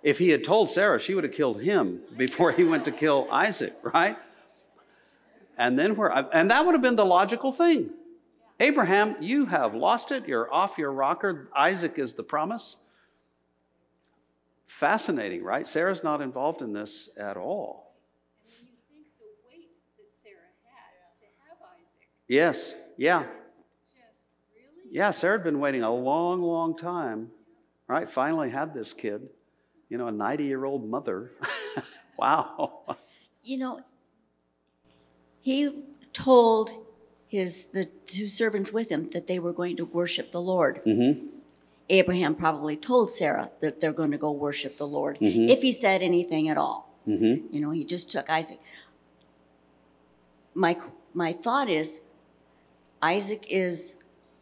[0.04, 3.28] If he had told Sarah, she would have killed him before he went to kill
[3.32, 4.18] Isaac, right?
[5.62, 7.92] And then where, and that would have been the logical thing.
[8.60, 10.28] Abraham, you have lost it.
[10.28, 11.52] You're off your rocker.
[11.56, 12.78] Isaac is the promise.
[14.66, 15.68] Fascinating, right?
[15.68, 17.94] Sarah's not involved in this at all.
[22.28, 23.26] Yes, yeah.
[24.90, 27.30] Yeah, Sarah had been waiting a long, long time,
[27.88, 28.10] right?
[28.10, 29.30] Finally had this kid,
[29.90, 31.34] you know, a 90 year old mother.
[32.18, 32.98] wow.
[33.44, 33.82] You know,
[35.42, 36.70] he told
[37.28, 40.82] his the two servants with him that they were going to worship the Lord.
[40.86, 41.28] Mm-hmm.
[41.90, 45.50] Abraham probably told Sarah that they're going to go worship the Lord, Mhm.
[45.50, 46.90] if he said anything at all.
[47.08, 47.54] Mm-hmm.
[47.54, 48.60] You know, he just took Isaac.
[50.54, 50.78] My
[51.14, 52.02] my thought is,
[53.02, 53.96] Isaac is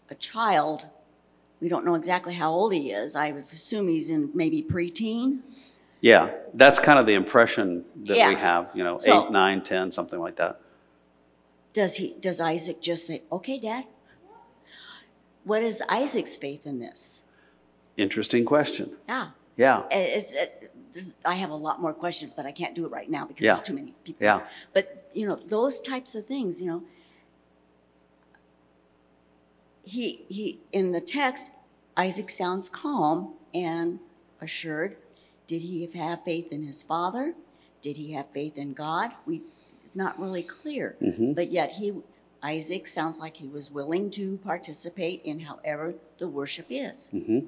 [0.09, 0.85] a child.
[1.62, 3.15] We don't know exactly how old he is.
[3.15, 5.39] I would assume he's in maybe preteen.
[6.01, 9.91] Yeah, that's kind of the impression that we have, you know, So- eight, nine, ten,
[9.91, 10.62] something like that.
[11.73, 12.15] Does he?
[12.19, 13.86] Does Isaac just say, "Okay, Dad"?
[15.43, 17.23] What is Isaac's faith in this?
[17.97, 18.91] Interesting question.
[19.08, 19.29] Yeah.
[19.58, 22.86] Yeah, uh, It's, it, this, I have a lot more questions, but I can't do
[22.86, 23.55] it right now because Yeah.
[23.55, 24.23] there's too many people.
[24.23, 24.41] yeah,
[24.73, 26.84] But you know, those types of things, you know.
[29.84, 31.51] He he in the text,
[31.97, 33.99] Isaac sounds calm and
[34.39, 34.95] assured.
[35.47, 37.34] Did he have faith in his father?
[37.82, 39.12] Did he have faith in God?
[39.25, 39.41] We
[39.89, 40.95] it's not really clear.
[41.02, 41.34] Mhm.
[41.34, 41.93] But yet he
[42.43, 47.10] Isaac sounds like he was willing to participate in however the worship is.
[47.12, 47.39] Mm-hmm.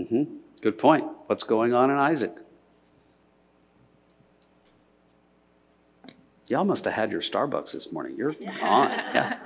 [0.00, 0.36] Mm-hmm.
[0.60, 1.04] Good point.
[1.26, 2.36] What's going on in Isaac?
[6.46, 8.14] Y'all must have had your Starbucks this morning.
[8.16, 8.88] You're on.
[9.14, 9.38] Yeah.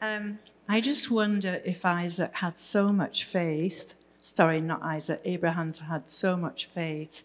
[0.00, 6.10] Um, I just wonder if Isaac had so much faith, sorry, not Isaac, Abraham's had
[6.10, 7.22] so much faith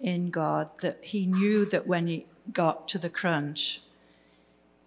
[0.00, 3.82] in God that he knew that when he got to the crunch,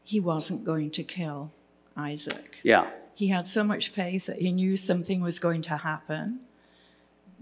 [0.03, 1.51] he wasn't going to kill
[1.95, 2.57] Isaac.
[2.63, 2.89] Yeah.
[3.13, 6.39] He had so much faith that he knew something was going to happen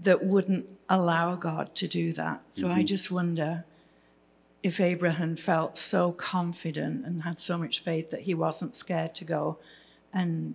[0.00, 2.42] that wouldn't allow God to do that.
[2.54, 3.64] So I just wonder
[4.62, 9.24] if Abraham felt so confident and had so much faith that he wasn't scared to
[9.24, 9.58] go
[10.12, 10.54] and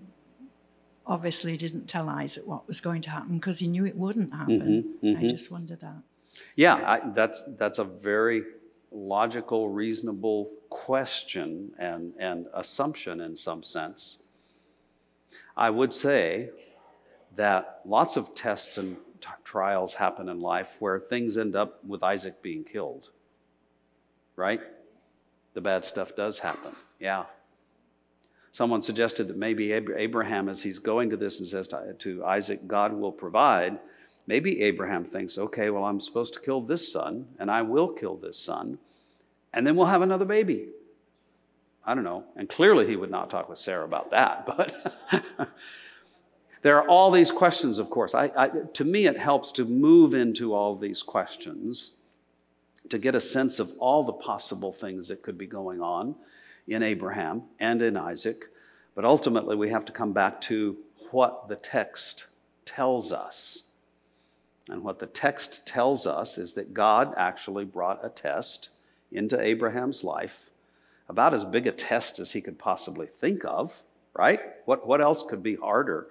[1.06, 4.98] obviously didn't tell Isaac what was going to happen because he knew it wouldn't happen.
[5.04, 5.30] Mhm, I mhm.
[5.30, 6.02] just wonder that.
[6.56, 8.44] Yeah, I, that's, that's a very
[8.94, 14.24] logical, reasonable question and, and assumption in some sense.
[15.56, 16.50] I would say
[17.36, 22.04] that lots of tests and t- trials happen in life where things end up with
[22.04, 23.10] Isaac being killed.
[24.36, 24.62] Right?
[25.54, 26.76] The bad stuff does happen.
[27.00, 27.26] Yeah.
[28.52, 32.68] Someone suggested that maybe Abraham, as he's going to this and says to, to Isaac,
[32.68, 33.80] God will provide,
[34.28, 38.16] maybe Abraham thinks, okay, well, I'm supposed to kill this son, and I will kill
[38.16, 38.78] this son,
[39.54, 40.70] and then we'll have another baby.
[41.86, 42.24] I don't know.
[42.36, 44.46] And clearly he would not talk with Sarah about that,
[45.38, 45.50] but
[46.62, 48.16] there are all these questions, of course.
[48.16, 51.98] I, I, to me, it helps to move into all these questions
[52.90, 56.16] to get a sense of all the possible things that could be going on
[56.68, 58.46] in Abraham and in Isaac.
[58.96, 60.78] But ultimately, we have to come back to
[61.12, 62.28] what the text
[62.66, 63.63] tells us.
[64.70, 68.70] And what the text tells us is that God actually brought a test
[69.12, 70.50] into Abraham's life,
[71.10, 74.40] about as big a test as he could possibly think of, right?
[74.66, 76.08] What, what else could be harder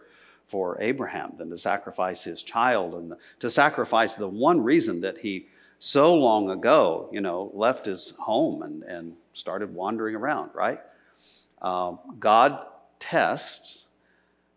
[0.46, 5.18] for Abraham than to sacrifice his child and the, to sacrifice the one reason that
[5.18, 5.46] he
[5.78, 10.80] so long ago, you know, left his home and, and started wandering around, right?
[11.60, 12.66] Um, God
[13.00, 13.86] tests,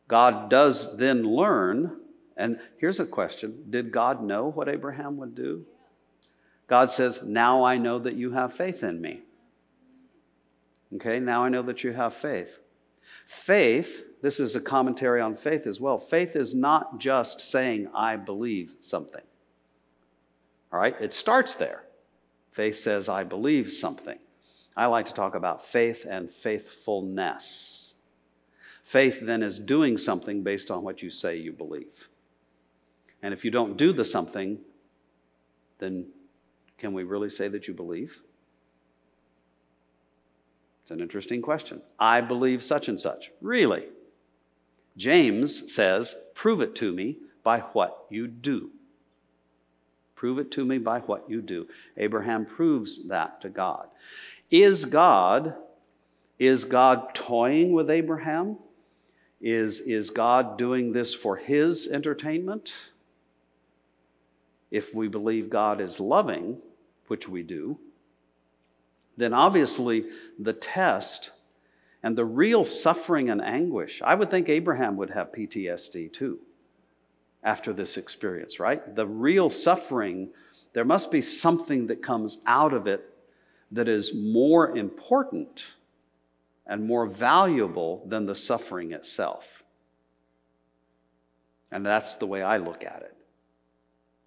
[0.07, 1.97] God does then learn.
[2.37, 5.65] And here's a question Did God know what Abraham would do?
[6.67, 9.21] God says, Now I know that you have faith in me.
[10.95, 12.59] Okay, now I know that you have faith.
[13.27, 15.99] Faith, this is a commentary on faith as well.
[15.99, 19.21] Faith is not just saying, I believe something.
[20.71, 21.83] All right, it starts there.
[22.51, 24.17] Faith says, I believe something.
[24.77, 27.95] I like to talk about faith and faithfulness.
[28.83, 32.07] Faith then is doing something based on what you say you believe.
[33.21, 34.59] And if you don't do the something,
[35.79, 36.07] then
[36.77, 38.17] can we really say that you believe?
[40.83, 41.81] It's an interesting question.
[41.99, 43.31] I believe such and such.
[43.41, 43.85] Really?
[44.97, 48.69] James says, prove it to me by what you do.
[50.15, 51.67] Prove it to me by what you do.
[51.97, 53.87] Abraham proves that to God.
[54.51, 55.55] Is God
[56.37, 58.57] is God toying with Abraham?
[59.39, 62.73] Is, is God doing this for his entertainment?
[64.75, 66.57] If we believe God is loving,
[67.07, 67.79] which we do,
[69.15, 70.03] then obviously
[70.37, 71.31] the test
[72.03, 76.39] and the real suffering and anguish, I would think Abraham would have PTSD too
[77.41, 78.97] after this experience, right?
[78.97, 80.31] The real suffering,
[80.73, 83.09] there must be something that comes out of it
[83.71, 85.67] that is more important
[86.67, 89.63] and more valuable than the suffering itself.
[91.71, 93.14] And that's the way I look at it.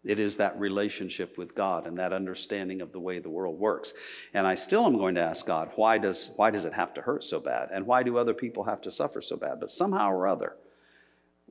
[0.05, 3.93] It is that relationship with God and that understanding of the way the world works.
[4.33, 7.03] And I still am going to ask God, why does, why does it have to
[7.03, 7.71] hurt so bad?
[7.73, 9.59] And why do other people have to suffer so bad?
[9.61, 10.57] But somehow or other,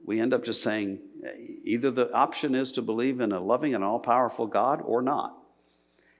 [0.05, 0.99] we end up just saying
[1.63, 5.37] either the option is to believe in a loving and all powerful God or not.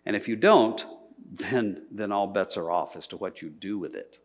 [0.06, 0.86] And if you don't,
[1.32, 4.18] then, then all bets are off as to what you do with it.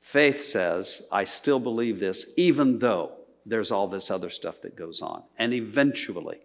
[0.00, 3.12] Faith says, I still believe this, even though
[3.46, 5.22] there's all this other stuff that goes on.
[5.38, 6.40] And eventually,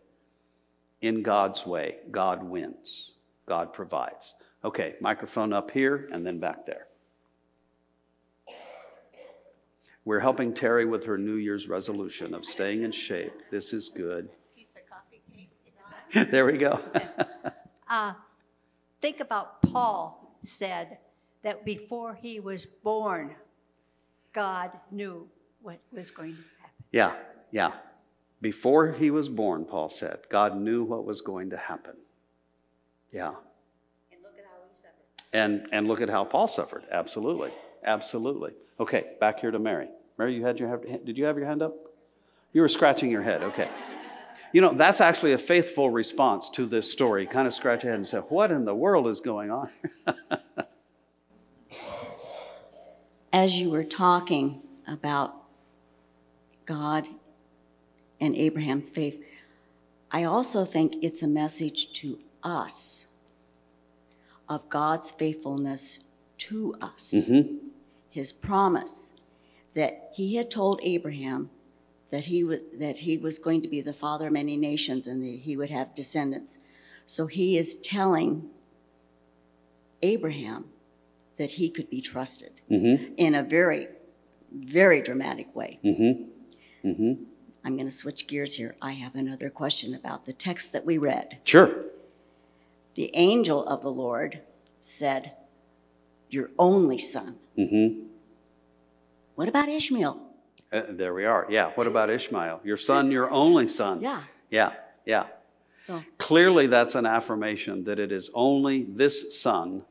[1.01, 3.13] in God's way, God wins,
[3.45, 4.35] God provides.
[4.63, 6.87] Okay, microphone up here and then back there.
[10.05, 13.33] We're helping Terry with her New Year's resolution of staying in shape.
[13.51, 14.29] This is good.
[14.55, 16.31] Piece of coffee cake.
[16.31, 16.79] there we go.
[17.87, 18.13] Uh,
[19.01, 20.97] think about Paul said
[21.43, 23.35] that before he was born,
[24.33, 25.27] God knew
[25.61, 26.83] what was going to happen.
[26.91, 27.13] yeah,
[27.51, 27.71] yeah.
[28.41, 31.95] Before he was born, Paul said, God knew what was going to happen.
[33.11, 33.33] Yeah.
[34.11, 34.93] And look at how he suffered.
[35.33, 36.85] And, and look at how Paul suffered.
[36.91, 37.51] Absolutely.
[37.83, 38.53] Absolutely.
[38.79, 39.89] Okay, back here to Mary.
[40.17, 41.73] Mary, you had your did you have your hand up?
[42.53, 43.43] You were scratching your head.
[43.43, 43.69] Okay.
[44.51, 47.27] You know, that's actually a faithful response to this story.
[47.27, 49.69] Kind of scratch your head and say, What in the world is going on?
[53.33, 55.35] As you were talking about
[56.65, 57.07] God
[58.21, 59.23] and Abraham's faith,
[60.11, 63.05] I also think it's a message to us
[64.47, 65.99] of God's faithfulness
[66.39, 67.13] to us.
[67.15, 67.57] mm-hmm.
[68.09, 69.11] His promise
[69.75, 71.51] that he had told Abraham
[72.09, 75.23] that he, was that he was going to be the father of many nations and
[75.23, 76.57] that he would have descendants.
[77.05, 78.49] So he is telling
[80.01, 80.65] Abraham
[81.37, 83.13] that he could be trusted Mm-hmm.
[83.17, 83.87] in a very,
[84.51, 85.79] very dramatic way.
[85.85, 87.13] Mm-hmm.
[87.63, 88.75] I'm going to switch gears here.
[88.81, 91.39] I have another question about the text that we read.
[91.43, 91.85] Sure.
[92.95, 94.41] The angel of the Lord
[94.81, 95.33] said,
[96.29, 97.37] Your only son.
[97.57, 98.05] Mm-hmm.
[99.35, 100.21] What about Ishmael?
[100.71, 101.47] Uh, there we are.
[101.49, 101.71] Yeah.
[101.75, 102.61] What about Ishmael?
[102.63, 104.01] Your son, your only son.
[104.01, 104.23] Yeah.
[104.49, 104.73] Yeah.
[105.05, 105.25] Yeah.
[105.87, 109.83] So, Clearly, that's an affirmation that it is only this son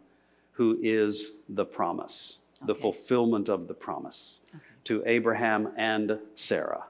[0.52, 4.38] who is the promise, the fulfillment of the promise
[4.84, 6.84] to Abraham and Sarah,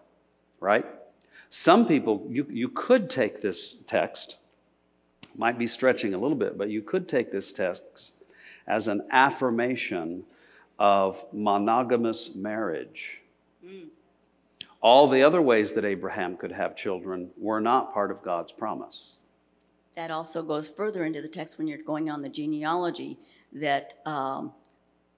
[0.60, 0.84] right?
[1.50, 4.36] Some people, you, you could take this text,
[5.36, 8.14] might be stretching a little bit, but you could take this text
[8.66, 10.24] as an affirmation
[10.78, 13.20] of monogamous marriage.
[14.80, 19.16] All the other ways that Abraham could have children were not part of God's promise.
[19.94, 23.18] that also goes further into the text when you're going on the genealogy
[23.52, 24.52] that um,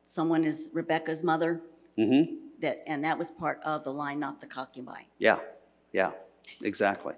[0.05, 1.61] someone is Rebecca's mother,
[1.99, 2.37] Mm-hmm.
[2.61, 5.07] That, and that was part of the line, not the concubine.
[5.19, 5.39] Yeah,
[5.93, 6.13] yeah,
[6.63, 7.15] exactly.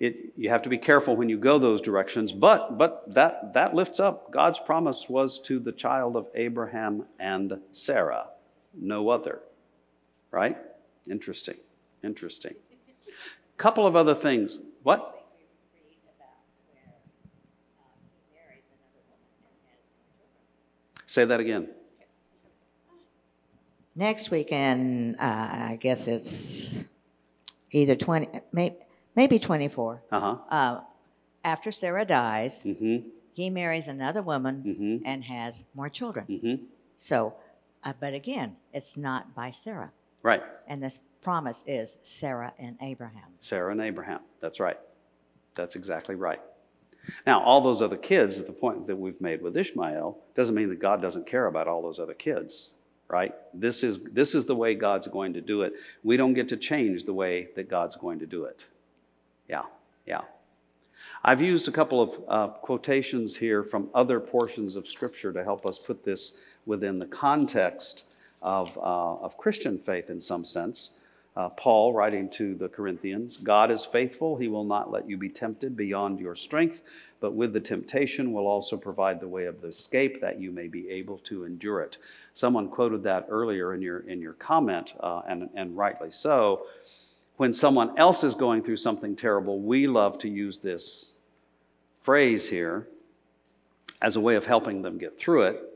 [0.00, 3.74] It, you have to be careful when you go those directions, but, but that, that
[3.74, 8.26] lifts up God's promise was to the child of Abraham and Sarah,
[8.74, 9.40] no other.
[10.30, 10.56] Right?
[11.10, 11.56] Interesting,
[12.02, 12.54] interesting.
[13.58, 14.58] Couple of other things.
[14.82, 15.26] What?
[21.06, 21.68] Say that again.
[23.94, 26.82] Next weekend, uh, I guess it's
[27.70, 28.76] either 20, may,
[29.14, 30.02] maybe 24.
[30.10, 30.36] Uh huh.
[30.48, 30.80] Uh,
[31.44, 34.82] after Sarah dies, Mm he marries another woman hmm.
[34.82, 36.26] Mm and has more children.
[36.26, 36.34] hmm.
[36.34, 36.64] Mm hmm.
[36.98, 37.34] So,
[37.84, 39.90] uh, but again, it's not by Sarah.
[40.22, 40.42] Right.
[40.68, 43.30] And this promise is Sarah and Abraham.
[43.40, 44.20] Sarah and Abraham.
[44.40, 44.78] That's right.
[45.54, 46.40] That's exactly right.
[47.26, 50.68] Now, all those other kids, at the point that we've made with Ishmael, doesn't mean
[50.68, 52.70] that God doesn't care about all those other kids,
[53.12, 53.34] right?
[53.52, 55.74] This is, this is the way God's going to do it.
[56.02, 58.64] We don't get to change the way that God's going to do it.
[59.48, 59.64] Yeah,
[60.06, 60.22] yeah.
[61.22, 65.66] I've used a couple of uh, quotations here from other portions of Scripture to help
[65.66, 66.32] us put this
[66.64, 68.04] within the context
[68.40, 70.92] of, uh, of Christian faith in some sense.
[71.36, 74.36] Uh, Paul, writing to the Corinthians, God is faithful.
[74.36, 76.82] He will not let you be tempted beyond your strength,
[77.22, 80.66] but with the temptation will also provide the way of the escape that you may
[80.66, 81.96] be able to endure it.
[82.34, 86.66] Someone quoted that earlier in your, in your comment, uh, and, and rightly so.
[87.36, 91.12] When someone else is going through something terrible, we love to use this
[92.02, 92.88] phrase here
[94.02, 95.71] as a way of helping them get through it.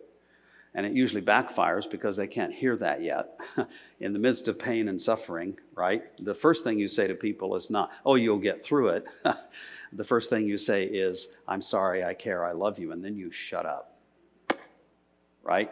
[0.77, 3.41] And it usually backfires because they can't hear that yet.
[4.01, 6.03] In the midst of pain and suffering, right?
[6.23, 9.07] The first thing you say to people is not, oh, you'll get through it.
[9.95, 12.93] the first thing you say is, I'm sorry, I care, I love you.
[12.93, 13.97] And then you shut up,
[15.43, 15.71] right?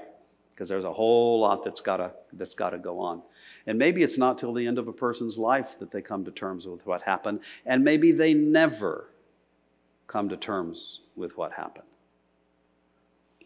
[0.54, 3.20] Because there's a whole lot that's got to that's got to go on.
[3.66, 6.30] And maybe it's not till the end of a person's life that they come to
[6.30, 7.40] terms with what happened.
[7.66, 9.10] And maybe they never
[10.06, 11.88] come to terms with what happened.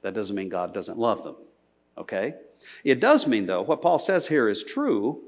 [0.03, 1.35] That doesn't mean God doesn't love them
[1.99, 2.35] okay?
[2.85, 5.23] It does mean, though, what Paul says here is true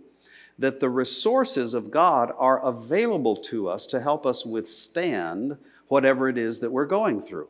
[0.59, 5.57] that the resources of God are available to us to help us withstand
[5.89, 7.49] whatever it is that we're going through.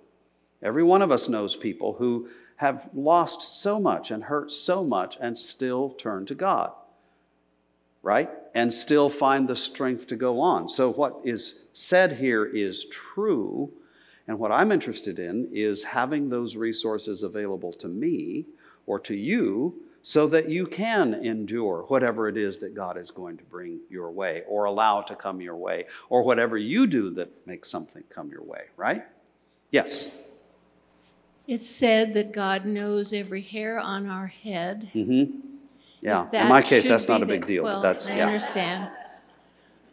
[0.62, 5.16] Every one of us knows people who have lost so much and hurt so much
[5.20, 6.72] and still turn to God,
[8.02, 8.30] right?
[8.54, 10.68] And still find the strength to go on.
[10.68, 13.72] So, what is said here is true.
[14.28, 18.46] And what I'm interested in is having those resources available to me
[18.86, 23.36] or to you so that you can endure whatever it is that God is going
[23.36, 27.30] to bring your way or allow to come your way or whatever you do that
[27.46, 29.04] makes something come your way, right?
[29.70, 30.16] Yes.
[31.46, 34.90] It's said that God knows every hair on our head.
[34.94, 35.38] Mm-hmm.
[36.00, 36.28] Yeah.
[36.32, 38.26] In my case, that's not a big the- deal, well, but that's I yeah.
[38.26, 38.90] understand.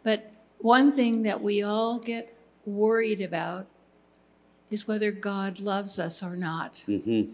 [0.04, 2.34] But one thing that we all get
[2.64, 3.66] worried about
[4.70, 7.32] is whether God loves us or not Mm-hmm.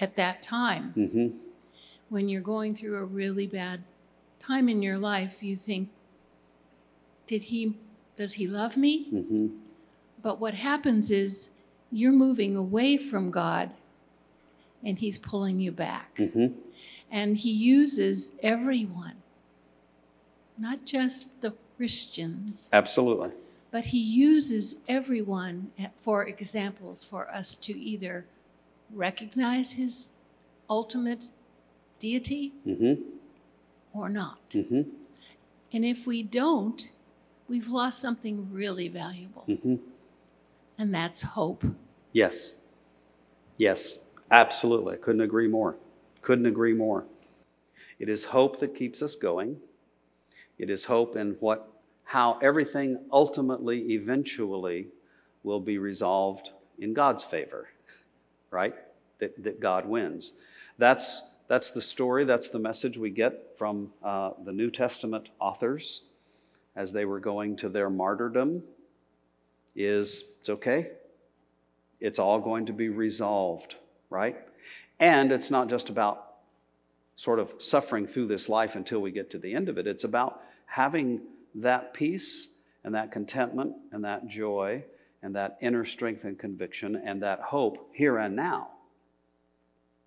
[0.00, 0.94] At that time.
[0.96, 1.28] Mm-hmm.
[2.08, 3.82] When you're going through a really bad
[4.40, 5.88] time in your life, you think,
[7.26, 7.76] did he,
[8.16, 9.08] does he love me?
[9.12, 9.46] Mm-hmm.
[10.22, 11.48] But what happens is
[11.90, 13.70] you're moving away from God
[14.84, 16.16] and he's pulling you back.
[16.16, 16.46] Mm-hmm.
[17.10, 19.16] And he uses everyone,
[20.58, 23.30] not just the Christians, Absolutely.
[23.70, 25.70] but he uses everyone
[26.00, 28.24] for examples for us to either
[28.94, 30.08] recognize his
[30.68, 31.28] ultimate
[31.98, 33.02] deity Mm-hmm.
[33.92, 34.38] or not.
[34.50, 34.82] Mm-hmm.
[35.72, 36.90] And if we don't,
[37.48, 39.76] we've lost something really valuable, Mm-hmm.
[40.78, 41.64] and that's hope.
[42.12, 42.52] Yes.
[43.56, 43.98] Yes.
[44.30, 44.96] Absolutely.
[44.96, 45.76] Couldn't agree more.
[46.22, 47.04] Couldn't agree more.
[47.98, 49.56] It is hope that keeps us going.
[50.58, 51.68] It is hope in what
[52.04, 54.88] how everything ultimately, eventually,
[55.44, 57.68] will be resolved in God's favor,
[58.52, 58.74] right?
[59.18, 60.32] That, that God wins.
[60.78, 66.02] That's, that's the story, that's the message we get from uh, the New Testament authors
[66.76, 68.62] as they were going to their martyrdom
[69.74, 70.90] is it's okay.
[72.00, 73.76] It's all going to be resolved,
[74.10, 74.36] right?
[74.98, 76.28] And it's not just about
[77.16, 79.86] sort of suffering through this life until we get to the end of it.
[79.86, 81.20] It's about having
[81.54, 82.48] that peace
[82.84, 84.84] and that contentment and that joy
[85.22, 88.68] and that inner strength and conviction and that hope here and now.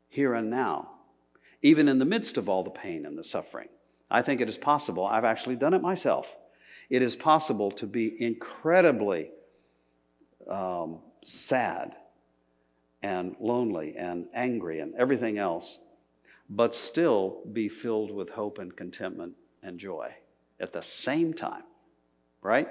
[0.10, 0.90] Here and now.
[1.62, 3.70] Even in the midst of all the pain and the suffering.
[4.12, 6.36] I think it is possible, I've actually done it myself.
[6.90, 9.32] It is possible to be incredibly
[10.50, 11.96] um, sad
[13.02, 15.80] and lonely and angry and everything else,
[16.50, 20.14] but still be filled with hope and contentment and joy
[20.60, 21.64] at the same time,
[22.42, 22.68] right?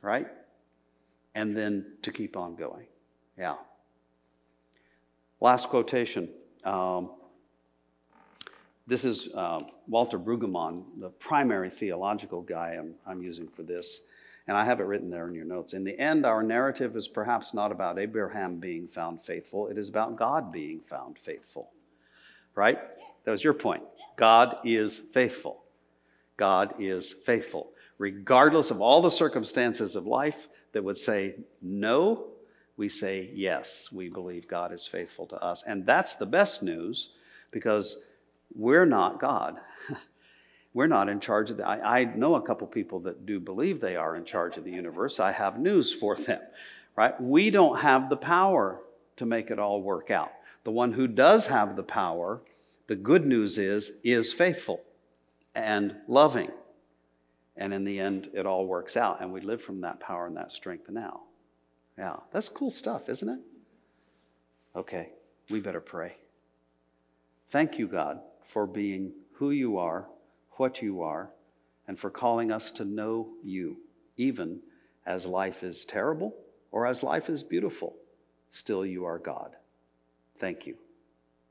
[0.00, 0.28] Right?
[1.34, 2.86] And then to keep on going.
[3.38, 3.56] Yeah.
[5.40, 6.28] Last quotation.
[6.64, 7.10] Um,
[8.86, 14.00] this is uh, Walter Brueggemann, the primary theological guy I'm, I'm using for this.
[14.46, 15.72] And I have it written there in your notes.
[15.72, 19.88] In the end, our narrative is perhaps not about Abraham being found faithful, it is
[19.88, 21.70] about God being found faithful.
[22.54, 22.78] Right?
[23.24, 23.82] That was your point.
[24.16, 25.64] God is faithful.
[26.36, 27.70] God is faithful.
[27.98, 32.26] Regardless of all the circumstances of life that would say no,
[32.76, 35.62] we say yes, we believe God is faithful to us.
[35.66, 37.10] And that's the best news
[37.50, 37.98] because
[38.54, 39.56] we're not God.
[40.74, 41.64] We're not in charge of the.
[41.64, 44.72] I, I know a couple people that do believe they are in charge of the
[44.72, 45.20] universe.
[45.20, 46.40] I have news for them,
[46.96, 47.14] right?
[47.20, 48.80] We don't have the power
[49.18, 50.32] to make it all work out.
[50.64, 52.40] The one who does have the power,
[52.88, 54.80] the good news is, is faithful
[55.54, 56.50] and loving.
[57.56, 60.36] And in the end, it all works out, and we live from that power and
[60.36, 61.22] that strength now.
[61.96, 63.40] Yeah, that's cool stuff, isn't it?
[64.74, 65.10] Okay,
[65.50, 66.16] we better pray.
[67.50, 70.06] Thank you, God, for being who you are,
[70.52, 71.30] what you are,
[71.86, 73.76] and for calling us to know you,
[74.16, 74.60] even
[75.06, 76.34] as life is terrible
[76.72, 77.94] or as life is beautiful.
[78.50, 79.54] Still, you are God.
[80.38, 80.76] Thank you.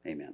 [0.06, 0.34] Amen.